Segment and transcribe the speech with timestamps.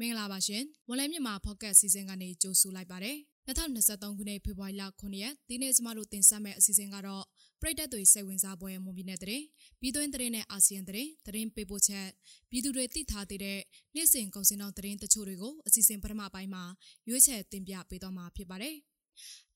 [0.00, 7.24] မင်္ဂလာပါရှင်ဝလံမြန်မာဖော့ကတ်စီစဉ်ကနေကြိုဆိုလိုက်ပါတယ်2023ခုနှစ်ဖေဖော်ဝါရီလ9ရက်ဒီနေ့ကျမတို့တင်ဆက်မယ့်အစီအစဉ်ကတော့
[7.60, 9.42] ပြည်သက်တွေစိတ်ဝင်စားပွဲမွန်ပြည်နယ်တဲ့
[9.80, 12.06] ပြည်တွင်းတဲ့နဲ့အာဆီယံတဲ့သတင်းပေးပို့ချက်
[12.50, 13.58] ပြည်သူတွေသိထားသေးတဲ့
[13.94, 16.64] နေ့စဉ်ကုန်စည်နှုန်းသတင်းတချို့တွေကိုအစီအစဉ်ပထမပိုင်းမှာ
[17.08, 18.76] ရွေးချယ်တင်ပြပေးသွားမှာဖြစ်ပါတယ်။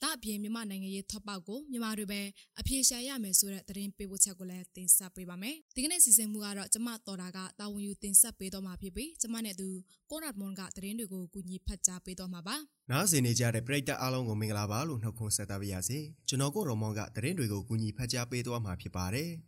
[0.03, 2.21] ဒါအပြင်မြန်မာနိုင်ငံရေးထောက်ပေါက်ကိုမြန်မာတွေပဲ
[2.61, 9.69] အပြေရှာရမယ်ဆိုတဲ့သတင်းပေးပို့ချက်ကိုလည်းတင်ဆက်ပေးပါမယ်။ဒီကနေ့စီစဉ်မှုကတော့ကျမတော်တာကတာဝန်ယူတင်ဆက်ပေးတော့မှာဖြစ်ပြီးကျမနဲ့သူ
[10.11, 12.57] ကိုရတ်မွန်ကသတင်းတွေကိုကူညီဖတ်ကြားပေးတော့မှာပါ။
[12.91, 15.99] နားဆင်နေကြတဲ့ပရိသတ်အားလုံးကိုမင်္ဂလာပါလို့နှုတ်ခွန်းဆက်သပါရစေ။
[16.29, 19.31] ကျွန်တော်ကိုရော်မွန်ကသတင်းတွေကိုကူညီဖတ်ကြားပေးသွားမှာဖြစ်ပါတယ်။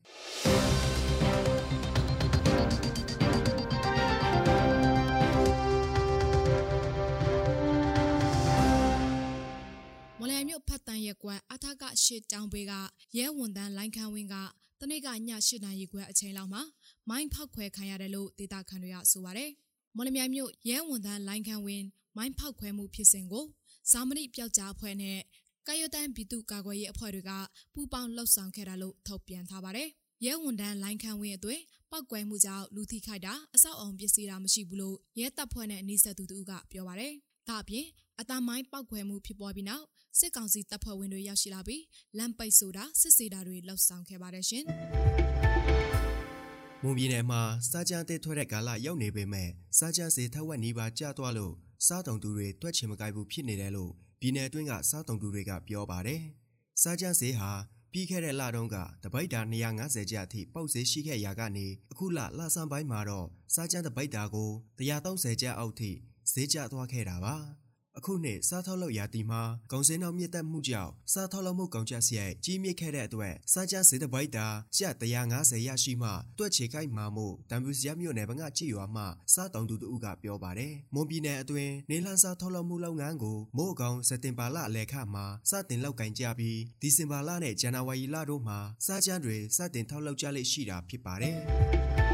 [10.25, 12.73] မလန်မြို့ဖတ်တန်ရက်ကွက်အထကရှစ်တောင်ပေက
[13.17, 14.35] ရဲဝန်တန်းလိုင်းခန်းဝင်းက
[14.81, 15.31] တနေ့ကည၈
[15.65, 16.63] နာရီခွဲအချိန်လောက်မှာ
[17.09, 19.51] မိုင်းဖောက်ခွဲခံရတယ်လို့ဒေတာခန်တွေကဆိုပါတယ်။
[19.97, 23.45] မော်လမြိုင်မြို့ရဲဝန်ထမ်းလိုင်းခန်းဝင်းမိုင်းဖောက်ခွဲမှုဖြစ်စဉ်ကို
[23.91, 25.19] စာမဏိပျောက်ကြားအဖွဲ့နဲ့
[25.67, 27.31] ကာယတန်ပြည်သူ့ကာကွယ်ရေးအဖွဲ့တွေက
[27.75, 29.89] ပူးပေါင်းလှုပ်ဆောင်ခဲ့တာလို့ထုတ်ပြန်ထားပါတယ်။
[30.25, 37.13] ရဲဝန်ထမ်းလိုင်းခန်းဝင်းအတွေ့ပောက်ကွဲမှုကြောင့်လူထိခိုက်တာအဆောက်အုံပစ္စည်းတာမရှိဘူးလို့ရဲတပ်ဖွဲ့နဲ့နှိစက်သူတို့ကပြောပါတယ်။
[37.49, 37.87] ဒါအပြင်
[38.21, 39.85] အတမိုင်းပောက်ခွဲမှုဖြစ်ပေါ်ပြီးနောက်
[40.19, 41.83] စစ်ကောင်စီတပ်ဖွဲ့ဝင်တွေရောက်ရှိလာပြီး
[42.19, 44.65] လမ်းပိတ်ဆိုတာစစ်ဆေးတာတွေလှုပ်ဆောင်ခဲ့ပါတယ်ရှင်။
[46.83, 47.41] မွန်ပြည်နယ်မှာ
[47.71, 51.55] စားကြမ်းတဲ့ထွက်တဲ့ကာလရောက်နေပေမဲ့စားကြမ်းစေထက်ဝက်နီးပါးကျသွားလို့
[51.87, 56.21] စားတုံသူတွေတွက်ချင်မကိုက်ဘူးဖြစ်နေတယ်လို့ပြည်နယ်အတွင်းကစားတုံသူတွေကပြောပါတယ်။
[56.83, 57.51] စားကြမ်းစေဟာ
[57.93, 65.91] ပြီးခဲ့တဲ့လတုန်းကတပိတ်တာ250ကျပ်အထိပေါက်ဈေးရှိခဲ့ရာကနေအခုလလဆန်းပိုင်းမှာတော့စားကြမ်းတပိတ်တာကို130ကျပ်အောက်ထိ
[66.33, 67.37] ဈေးကျသွားခဲ့တာပါ။
[67.99, 79.03] အခုနှစ်စားထောက်လုပ်ရာသီမှာကုန်စည်နှုန်းမြင့်တက်မှုကြောင့်စားထောက်လုပ်မှုကုန်ကျစရိုက်ကြီးမြင့်ခဲ့တဲ့အတွက်စားကြစေတပိုက်တာကျပ်150ရရှိမှတွက်ချေခိုက်မှာမို့တံပူစရမြို့နယ်ဘငကြည်ရွာမှ
[79.35, 91.37] စားတောင်သူတို့ကပြောပါတယ်။မွန်ပြည်နယ်အတွင်းနေလန်းစားထောက်လုပ်မှုလုပ်ငန်းကိုမို့ကောင်စက်တင်ဘာလအလယ်ခမှာစတင်လောက်ကင်ကြပြီးဒီဇင်ဘာလနဲ့ဇန်နဝါရီလတို့မှာစားကြမ်းတွေစတင်ထောက်လုပ်ကြလိမ့်ရှိတာဖြစ်ပါတယ်။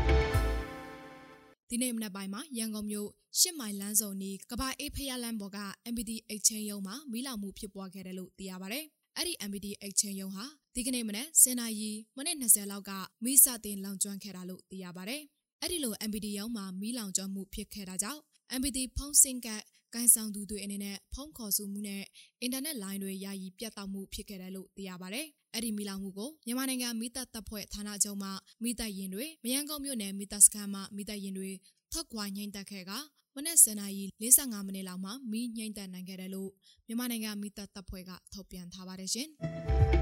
[1.70, 3.08] ဒီနေ့မနက်ပိုင်းမှာရန်ကုန်မြို့
[3.38, 5.58] ရှစ်မိုင်လမ်းစုံနီးကဘာအေးဖျားလမ်းပေါ်က
[5.92, 8.80] MBD အိတ်ချင်းရုံမှာမီးလောင်မှုဖြစ်ပွားခဲ့တယ်လို့သိရပါဗျ။
[9.16, 12.92] အဲ့ဒီ MBD အိတ်ချင်းရုံဟာဒီကနေ့မနက်10နာရီမိနစ်20လောက်က
[13.24, 15.18] မီးစတင်လောင်ကျွမ်းခဲ့တာလို့သိရပါဗျ။
[15.62, 18.20] အဲ့ဒီလို MBD ရုံမှာမီးလောင်ကျွမ်းမှုဖြစ်ခဲ့တာကြောင့်
[18.58, 19.62] MBD ဖုန်းစင်ကတ်
[19.94, 22.02] ကိုင်ဆောင်သူတွေအနေနဲ့ဖုန်းခေါ်ဆိုမှုနဲ့
[22.42, 25.22] အင်တာနက်လိုင်းတွေယာယီပြတ်တောက်မှုဖြစ်ခဲ့တယ်လို့သိရပါဗျ။
[25.54, 28.28] အဲ့ဒီမီလောင်မှုကိုမြန်မာနိုင်ငံမိသက်တပ်ဖွဲ့ဌာနချုပ်မှ
[28.62, 31.50] မိသက်ရင်တွေမယန်းကုန်းမြို့နယ်မိသက်စခန်းမှမိသက်ရင်တွေ
[31.92, 32.92] ထောက်ခွာငိမ့်တက်ခဲ့က
[33.34, 36.50] မနက်7:45မိနစ်လောက်မှာမီးငိမ့်တက်နိုင်ခဲ့တယ်လို့
[36.86, 39.28] မြန်မာနိုင်ငံမိသက်တပ်ဖွဲ့ကထုတ်ပြန်ထားပါတယ်ရှင်။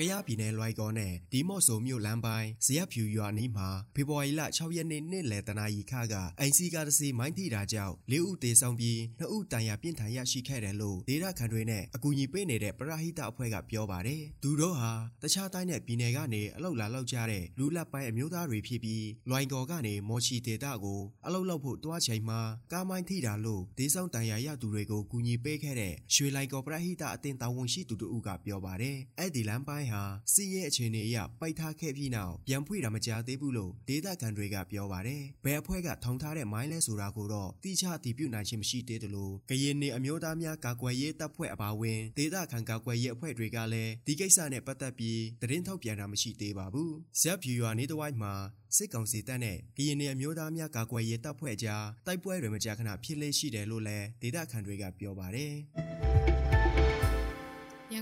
[0.00, 22.40] ကရပြည်နယ်လွိုင်ကော်နဲ့ဒီမော့ဆိုမြို့လမ်းပိုင်းဇရက်ဖြူရွာနီးမှာဖေဖော်ဝါရီလ6ရက်နေ့နေ့လယ်တနာရီခကအိမ်စီကားတစ်စီးမိုင်းထိတာကြောင့်၄ဦးသေဆုံးပြီး2ဦးတန်ရာပြင်းထန်ရရှိခဲ့တယ်လို့ဒေသခံတွေနဲ့အကူအညီပေးနေတဲ့ပရဟိတအဖွဲ့ကပြောပါတယ်။သူတို့ဟာတခြားတိုင်းနဲ့ပြည်နယ်ကနေအလောက်လာလောက်ကြတဲ့လူလက်ပိုင်းအမျိုးသားတွေဖြစ်ပြီးလွိုင်ကော်ကနေမော်ချီဒေတာကိုအလောက်လောက်ဖို့တွားချိန်မှာ
[22.72, 30.02] ကားမိုင်းထိတာလို့ဒေသဆောင်တန်ရာရသူတွေကိုကူညီပေးခဲ့တဲ့ရွှေလိုင်ကော်ပရဟိတအတင်တာဝန်ရှိသူတို့ကပြောပါတယ်။အဲ့ဒီလမ်းပိုင်းဟာ
[30.32, 46.90] စီးရဲအခြေအနေအရပိုက်ထားခဲ့ပြီးနောက်ပြန်ဖွင့်တာမကြားသေးဘူးလို့ဒေတာကန်တွေကပြောပါတယ်။ဘယ်အဖွဲ့ကထောင်ထားတဲ့မိုင်းလဲဆိုတာကိုတော့တိကျတည်ပြုနိုင်ခြင်းမရှိသေးတယ်လို့ကရင်နေအမျိုးသားများကာကွယ်ရေးတပ်ဖွဲ့အပါအဝင်ဒေတာခံကာကွယ်ရေးအဖွဲ့တွေကလည်းဒီကိစ္စနဲ့ပတ်သက်ပြီးသတင်းထုတ်ပြန်တာမရှိသေးပါဘူး။
[47.20, 48.34] ဇက်ဖြူရွာနေတဝိုက်မှာ
[48.76, 55.99] စစ်ကောင်စီတပ်နဲ့ကရင်နေအမျိုးသားများကာကွယ်ရေးတပ်ဖွဲ့ကြားတိုက်ပွဲတွေမကြာခဏဖြစ်လေရှိတယ်လို့လည်းဒေတာခံတွေကပြောပါတယ်။ရန်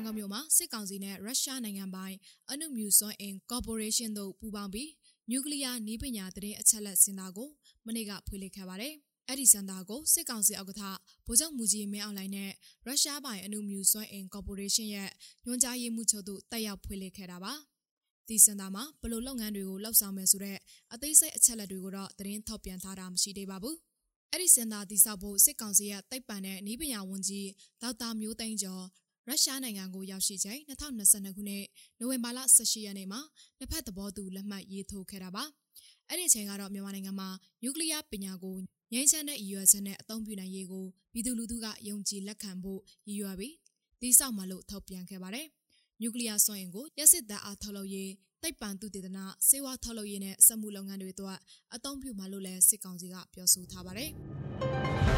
[0.08, 2.16] ကုန်မြို့မှာစစ်ကောင်စီနဲ့ရုရှားနိုင်ငံပိုင်
[2.50, 4.90] အနုမြူစွမ်းအင်ကော်ပိုရေးရှင်းတို့ပူးပေါင်းပြီး
[5.30, 7.48] နျူကလ িয়ার နည်းပညာတရင်အချက်လက်စင်တာကို
[7.86, 8.94] မနေ့ကဖွင့်လှစ်ခဲ့ပါတယ်။
[9.28, 10.82] အဲ့ဒီစင်တာကိုစစ်ကောင်စီဥက္ကဋ္ဌ
[11.26, 12.50] ဗိုလ်ချုပ်မူကြီးမင်းအောင်လှိုင်နဲ့
[12.86, 15.10] ရုရှားပိုင်အနုမြူစွမ်းအင်ကော်ပိုရေးရှင်းရဲ့
[15.44, 17.52] ညွှန်ကြားရေးမှူးချုပ်တို့တက်ရောက်ဖွင့်လှစ်ခဲ့တာပါ။
[18.28, 20.58] ဒီစင်တာမှာဘလို့လုပ်ငန်းတွေကိုလှုပ်ဆောင်မယ်ဆိုတဲ့
[20.92, 23.76] အသေးစိတ်အချက်လက်တွေကိုတော့သတင်းထုတ်ပြန်ထားတာမရှိသေးပါဘူး။
[24.32, 27.48] အဲ့ဒီစင်တာတည်ဆောက်ဖို့စစ်ကောင်စီရဲ့တိုက်ပံတဲ့နီးပညာဝန်ကြီး
[27.82, 28.84] ဒေါက်တာမျိုးသိန်းကျော်
[29.27, 31.65] ရုရှားနိုင်ငံကိုရောက်ရှိချိန်2022ခုနှစ်
[31.99, 33.21] နိုဝင်ဘာလ18ရက်နေ့မှာ
[33.59, 35.43] နှစ်ဖက်သဘောတူလက်မှတ်ရေးထိုးခဲ့တာပါ။
[36.09, 37.29] အဲ့ဒီအချိန်ကတော့မြန်မာနိုင်ငံမှာ
[37.63, 38.55] နျူကလ িয়ার ပညာကို
[38.93, 43.55] ငြိမ်းချမ်းတဲ့ရည်ရွယ်ချက်နဲ့အသုံးပြုနိုင်ရေးကိုပြည်သူလူထုကယုံကြည်လက်ခံဖို့ရည်ရွယ်ပြီး
[44.01, 45.47] တိစောက်မှလို့ထုတ်ပြန်ခဲ့ပါတယ်။
[46.01, 48.11] နျူကလ িয়ার စွမ်းအင်ကိုရစစ်တပ်အားထုတ်လုပ်ရေး
[48.41, 51.37] တိတ်ပံသူတေသနာစေဝါထုတ်လုပ်ရေးနဲ့စက်မှုလုပ်ငန်းတွေအတွက်
[51.75, 54.11] အသုံးပြုမှလို့လည်းစစ်ကောင်စီကပြောဆိုထားပါတယ်။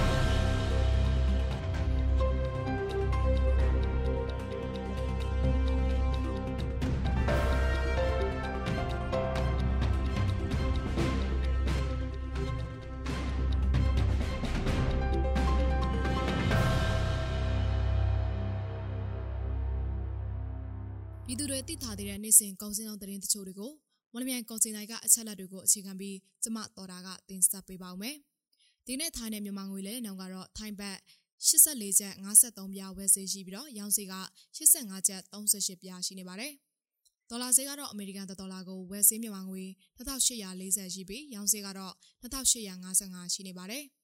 [22.01, 23.73] သူတွေသိထားသေးတဲ့နေ့စဉ်ကုန်စည်နှုန်းသတင်းတချို့တွေကို
[24.13, 28.17] မွန်လမြိုင်ကုန်စည်တိုင်းကအချက်လက်တွေကိုအခြေခံပြီးကျမတော်တာကတင်ဆက်ပေးပါောင်းမယ်။
[28.87, 30.97] ဒီနေ့ထိုင်းနဲ့မြန်မာငွေလဲနှောင်ကတော့ထိုင်းဘတ်
[31.47, 34.15] 84ကျပ်53ပြားဝယ်စေရှိပြီးတော့ရောင်းစေက
[34.57, 36.53] 85ကျပ်38ပြားရှိနေပါတယ်။
[37.31, 39.65] ဒေါ်လာဈေးကတော့အမေရိကန်ဒေါ်လာကိုဝယ်စေးမြန်မာငွေ
[39.99, 43.85] 2840ရှိပြီးရောင်းစေးကတော့2855ရှိနေပါတယ်။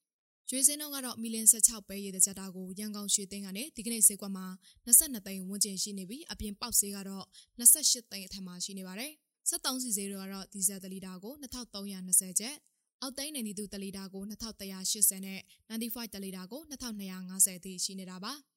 [0.49, 4.47] ကျွေးစင်းတော့ကတော့မီလင်16ပဲရည်တဲ့ချက်တာကိုရန်ကုန်ရွှေသိန်းကနေဒီကနေ့ဈေးကွက်မှာ
[4.87, 7.25] 22သိန်းဝန်းကျင်ရှိနေပြီးအပြင်ပေါက်ဈေးကတော့
[7.59, 9.13] 28သိန်းအထက်မှာရှိနေပါတယ်။
[9.51, 12.55] 73စီဈေးတွေကတော့ဒီဇယ်တလီတာကို2320ကျပ်
[13.03, 15.41] အောက်တိုင်းနေသူတလီတာကို2180နဲ့
[15.71, 18.33] 95တလီတာကို2250အထိရှိနေတာပါ။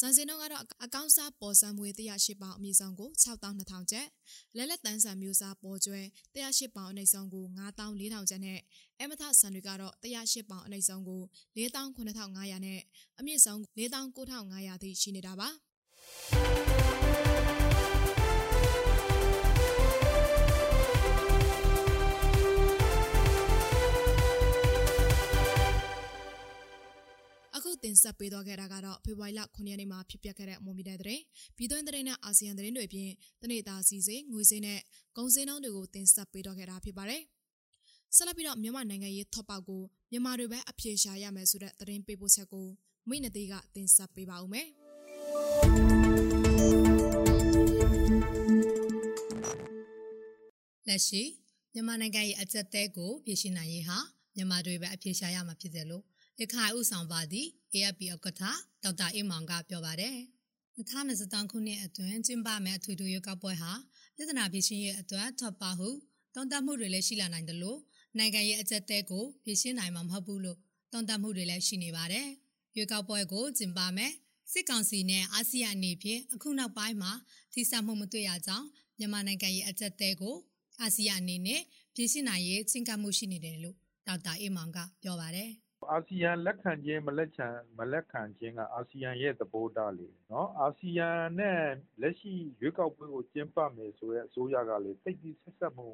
[0.00, 4.06] စံစင်တော့ကတော့အကောင့်စားပေါ်စံမွေ108ပေါင်အမြင့်ဆုံးကို6200ကျပ်
[4.56, 6.00] လက်လက်တန်းဆန်မျိုးစားပေါ်ကျွဲ
[6.34, 8.58] 108ပေါင်အနှိမ့်ဆုံးကို9400ကျပ်နဲ့
[9.00, 11.22] အမထဆန်တွေကတော့108ပေါင်အနှိမ့်ဆုံးကို
[11.56, 12.80] 49500နဲ့
[13.18, 15.48] အမြင့်ဆုံး49500အထိရှိနေတာပါ။
[28.04, 31.22] ဆက်ပေးသွားခဲ့တာကတော့ဖေဖော်ဝါရီလ9ရက်နေ့မှာဖြစ်ပျက်ခဲ့တဲ့မွန်ပြည်နယ်သတင်း
[31.56, 33.10] ပြည်တွင်းသတင်းနဲ့အာဆီယံသတင်းတွေပြင်
[33.42, 34.80] တနေ့တာစီစဉ်ငွေစင်းနဲ့
[35.16, 37.22] ကုန်စည်နှုန်းတွေကိုတင်ဆက်ပေးတော့ခဲ့တာဖြစ်ပါတယ်။
[38.16, 42.66] ဆက်လက်ပြီးတော့မြန်မာနိုင်ငံရေးထော့ပေါက်ကိုမြန်မာတွေပဲအပြေရှာရမယ်ဆိုတဲ့သတင်းပေးပို့ချက်ကို
[43.08, 44.68] မိနသေးကတင်ဆက်ပေးပါဦးမယ်။
[50.88, 51.22] လက်ရှိ
[51.74, 53.98] မြန်မာနိုင်ငံရဲ့အကြက်တဲကိုပြည်ရှင်းနိုင်ရေးဟာ
[54.36, 56.04] မြန်မာတွေပဲအပြေရှာရမှာဖြစ်တယ်လို့
[56.40, 58.42] ရခိုင်ဥဆောင်ပါသည့် AFP ဥက္ကဋ္ဌ
[58.82, 60.16] ဒေါက်တာအေးမောင်ကပြောပါတယ်။
[60.76, 63.72] 2023ခုနှစ်အတွင်းကျင်းပမယ့်အထွေထွေရွေးကောက်ပွဲဟာ
[64.16, 65.88] ပြည်ထနာပြည်ရှင်ရဲ့အတွက်ထောက်ပါဟု
[66.34, 67.78] တုံ့တက်မှုတွေလည်းရှိလာနိုင်တယ်လို့
[68.18, 70.58] နိုင်ငံရဲ့အကြက်တဲကိုပြည်ရှင်းနိုင်မှာမဟုတ်ဘူးလို့
[70.92, 72.26] တုံ့တက်မှုတွေလည်းရှိနေပါတယ်။
[72.76, 74.12] ရွေးကောက်ပွဲကိုကျင်းပမယ်
[74.52, 77.12] စစ်ကောင်စီနဲ့အာဆီယံအနေဖြင့်အခုနောက်ပိုင်းမှာ
[77.52, 78.66] ထိစပ်မှုမတွေ့ရကြောင်း
[78.98, 80.36] မြန်မာနိုင်ငံရဲ့အကြက်တဲကို
[80.80, 81.60] အာဆီယံအနေနဲ့
[81.94, 83.76] ပြည်ရှင်းနိုင်ရေးချင်းကပ်မှုရှိနေတယ်လို့
[84.06, 85.52] ဒေါက်တာအေးမောင်ကပြောပါတယ်။
[85.92, 87.48] အာဆီယံလက်ခံခြင်းမလက်ခံ
[87.78, 91.08] မလက်ခံခြင်းကအာဆီယံရဲ့သဘောထားလေနော်အာဆီယံ
[91.38, 91.60] နဲ့
[92.00, 95.88] လက်ရှိရွေးကောက်ပွဲကိုကျင်းပမယ်ဆိုတဲ့အစိုးရကလေတိတ်ပြီးဆက်ဆက်မှု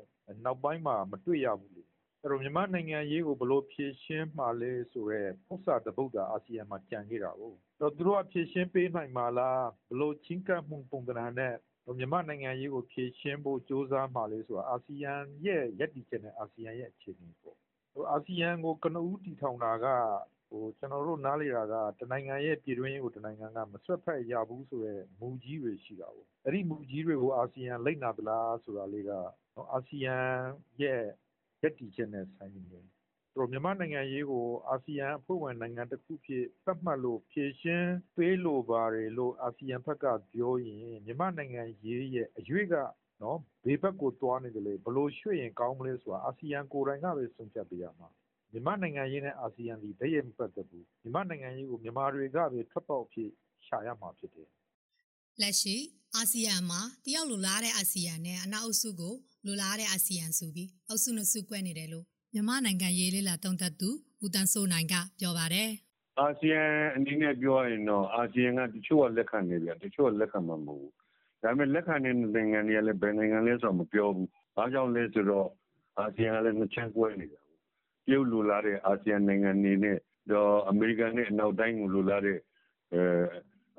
[0.45, 1.83] နောက်ပိုင်းမှာမတွေ့ရဘူးလေ
[2.23, 11.55] အဲ့တော့မြန်မာနိုင်ငံရေးကိုဘလို့ဖြည့်ရှင်းမှလဲဆိုတော့ပု္ပ္ပာတပုတ်တာအာဆီယံမှာကြံခဲ့တာကိုတော့သူတို့ကဖြည့်ရှင်းပေးနိုင်မှာလားဘလို့ချင်းကပ်မှုပုံသဏ္ဍာန်နဲ့
[11.99, 15.13] မြန်မာနိုင်ငံရေးကိုဖြည့်ရှင်းဖို့စ조사မှလဲဆိုတာအာဆီယံ
[15.45, 17.50] ရဲ့ရည်တည်ချက်နဲ့အာဆီယံရဲ့အခြေအနေပေါ့
[18.11, 19.87] အာဆီယံကို ကနဦးတည်ထောင်တာက
[20.79, 29.11] ကျနော်တို့ နားလည်တာက တနိုင်ငံရဲ့ ပြည်တွင်းရေးကို တနိုင်ငံက မစွက်ဖက်ရဘူးဆိုတဲ့ မူကြီးတွေ ရှိတာကို။အဲဒီမူကြီးတွေကို အာဆီယံ လိုက်နာသလားဆိုတာလေးက
[29.73, 30.17] အာဆီယံ
[30.83, 31.03] ရဲ့
[31.63, 32.85] ရပ်တည်ချက်နဲ့ ဆိုင်နေတယ်။
[33.51, 42.75] မြန်မာ့နိုင်ငံရေးကို အာဆီယံအဖွဲ့ဝင် နိုင်ငံတခုအဖြစ် သတ်မှတ်လို့ ဖြေရှင်းပေးလိုပါတယ်လို့ အာဆီယံဘက်က ပြောရင် မြန်မာ့နိုင်ငံရေးရဲ့ အရွေ့က
[43.23, 48.09] နော်ဘေးဘက်ကိုသွားနေတယ်လေဘလို့ရွှေ့ရင်ကောင်းမလဲဆိုတာအာဆီယံကိုယ်တိုင်ကပဲဆုံးဖြတ်ပေးရမှာ
[48.53, 53.31] မြန်မာနိုင်ငံရေးနဲ့အာဆီယံဒီတည်းရဲ့မပတ်သက်ဘူးမြန်မာနိုင်ငံရေးကိုမြန်မာတွေကပဲထွက်ပေါက်ဖြစ်
[53.67, 54.49] ရှာရမှာဖြစ်တယ်
[55.41, 55.77] လက်ရှိ
[56.17, 59.15] အာဆီယံမှာတယောက်လိုလားတဲ့အာဆီယံနဲ့အနောက်အုပ်စုကို
[59.47, 63.91] လိုလားတဲ့အာဆီယံဆိုပြီးအုပ်စုနှစ်စုကွဲနေတယ်လို့မြန်မာနိုင်ငံရေးလေးလာတုံ့သက်သူ
[64.25, 65.71] ဦးတန်းစိုးနိုင်ကပြောပါတယ်
[66.19, 66.63] အာဆီယံ
[66.97, 71.00] အနေနဲ့ပြောရင်တော့အာဆီယံကတချို့ကလက်ခံနေပြန်တချို့ကလက်ခံမှာမဟုတ်ဘူး
[71.43, 75.49] ဒါပေမဲ့ လက်ခံတဲ့နိုင်ငံတွေကလည်း ဘယ်နိုင်ငံလဲဆိုတော့မပြောဘူး။ဘာကြောင့်လဲဆိုတော့
[75.99, 77.57] အာဆီယံကလည်း နှစ်ချမ်းကွဲနေတာကို။
[78.07, 79.99] တရုတ်လိုလားတဲ့ အာဆီယံနိုင်ငံတွေနဲ့
[80.71, 82.39] အမေရိကန်နဲ့ အနောက်တိုင်းကို လိုလားတဲ့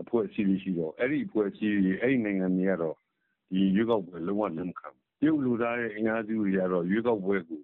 [0.02, 2.96] အဖွဲ့အစည်းတွေရှိတော့ အဲဒီအဖွဲ့အစည်းတွေ အဲဒီနိုင်ငံတွေကတော့
[3.52, 7.60] ဒီရွေးကောက်ပွဲ လုံးဝလက်မခံဘူး။တရုတ်လိုလားတဲ့ အင်အားစုတွေကတော့ ရွေးကောက်ပွဲကို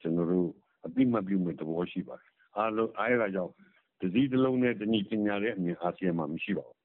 [0.00, 0.48] ကျနော်တို့
[0.84, 3.52] အသိအမှတ်ပြုမယ့်သဘော ရှိပါတယ်။အဲဒါကြောင့်
[4.00, 6.78] တစည်းတလုံးတည်း တညီတညာတဲ့အမြင် အာဆီယံမှာ မရှိပါဘူး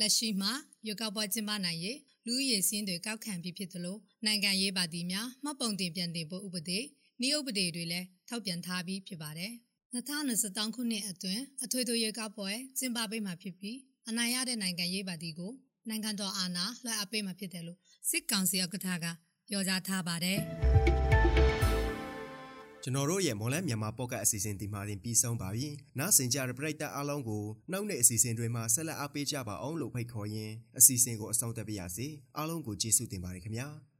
[0.00, 0.52] လက်ရှိမှာ
[0.86, 6.78] ရွေးကောက်ပွဲကျင်းပနိုင်ရေးလူဦးရေစင်းတွေကောက်ခံပြီးဖြစ်သလိုနိုင်ငံရေးပါတီများမှတ်ပုံတင်ပြန်တင်ဖို့ဥပဒေ
[7.26, 9.52] ဤဥပဒေတွေလည်းထောက်ပြန်ထားပြီးဖြစ်ပါတယ်
[9.92, 13.76] 2023ခုနှစ်အတွင်းအထွေထွေရွေးကောက်ပွဲကျင်းပပေးမှာဖြစ်ပြီး
[14.08, 15.52] အနိုင်ရတဲ့နိုင်ငံရေးပါတီကို
[15.88, 17.78] နိုင်ငံတော်အာဏာလွှဲအပ်ပေးမှာဖြစ်တယ်လို့
[18.10, 19.06] စစ်ကောင်စီဥက္ကဋ္ဌက
[19.48, 20.95] ပြောကြားထားပါတယ်
[22.86, 33.68] ကျွန်တော်တို့ရဲ့မွန်လန်းမြန်မာပေါ့ကတ်အစီအစဉ်ဒီမှာတင်ပြီးဆုံးပါပြီ။နောက်ဆင်ကြတဲ့ပရိသတ်အားလုံးကိုနောက်နေ့အစီအစဉ်တွေမှာဆက်လက်အားပေးကြပါအောင်လို့ဖိတ်ခေါ်ရင်းအစီအစဉ်ကိုအဆုံးသတ်ပါရစေ။အားလုံးကိုကျေးဇူးတင်ပါတယ်ခင်ဗျာ။